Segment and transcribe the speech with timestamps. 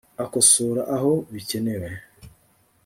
[0.23, 1.89] akosora aho bikenewe.